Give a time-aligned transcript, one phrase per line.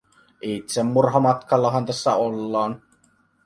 [0.41, 2.81] Itsemurhamatkallahan tässä ollaan.